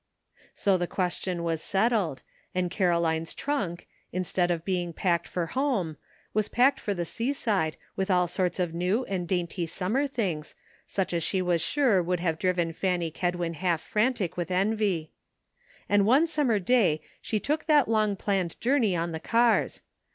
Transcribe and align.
So 0.55 0.77
the 0.79 0.87
question 0.87 1.43
was 1.43 1.61
settled, 1.61 2.23
and 2.55 2.71
Caroline's 2.71 3.33
ANOTHER'' 3.37 3.37
SIDE 3.37 3.37
TRACK." 3.37 3.87
358 4.09 4.09
trunk, 4.09 4.09
instead 4.11 4.49
of 4.49 4.65
being 4.65 4.93
packed 4.93 5.27
for 5.27 5.45
home, 5.53 5.97
was 6.33 6.49
packed 6.49 6.79
for 6.79 6.95
the 6.95 7.05
seaside 7.05 7.77
with 7.95 8.09
all 8.09 8.25
sorts 8.25 8.59
of 8.59 8.73
new 8.73 9.05
and 9.05 9.27
dainty 9.27 9.67
summer 9.67 10.07
things, 10.07 10.55
such 10.87 11.13
as 11.13 11.21
she 11.21 11.39
was 11.43 11.61
sure 11.61 12.01
would 12.01 12.19
have 12.19 12.39
driven 12.39 12.73
Fanny 12.73 13.11
Kedwin 13.11 13.53
half 13.53 13.79
frantic 13.81 14.35
with 14.37 14.49
envy. 14.49 15.11
And 15.87 16.07
one 16.07 16.25
summer 16.25 16.57
day 16.57 17.01
she 17.21 17.39
took 17.39 17.65
that 17.65 17.87
long 17.87 18.15
planned 18.15 18.59
journey 18.59 18.95
on 18.95 19.11
the 19.11 19.19
cars. 19.19 19.81